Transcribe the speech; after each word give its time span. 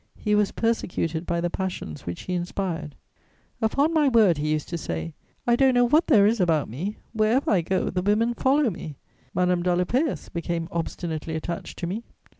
He 0.17 0.33
was 0.33 0.51
persecuted 0.51 1.27
by 1.27 1.41
the 1.41 1.51
passions 1.51 2.07
which 2.07 2.21
he 2.21 2.33
inspired: 2.33 2.95
"Upon 3.61 3.93
my 3.93 4.09
word," 4.09 4.39
he 4.39 4.51
used 4.51 4.67
to 4.69 4.77
say, 4.79 5.13
"I 5.45 5.55
don't 5.55 5.75
know 5.75 5.85
what 5.85 6.07
there 6.07 6.25
is 6.25 6.39
about 6.39 6.67
me; 6.67 6.97
wherever 7.13 7.51
I 7.51 7.61
go 7.61 7.91
the 7.91 8.01
women 8.01 8.33
follow 8.33 8.71
me. 8.71 8.97
Madame 9.35 9.61
d'Alopeus 9.61 10.27
became 10.29 10.67
obstinately 10.71 11.35
attached 11.35 11.77
to 11.77 11.85
me." 11.85 12.01